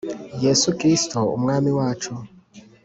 Yesu 0.43 0.67
kristoe 0.77 1.33
umwami 1.37 1.69
wacu 1.77 2.13